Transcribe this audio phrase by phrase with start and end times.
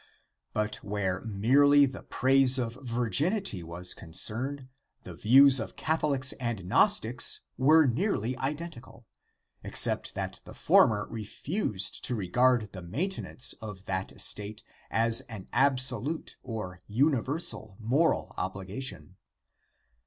[0.51, 4.67] But where merely the praise of virginity was concerned
[5.03, 9.05] the views of Catholics and Gnostics were nearly identical,
[9.63, 15.47] except that the former re fused to regard the maintenance of that estate as an
[15.53, 19.17] ab solute or universal moral obligation.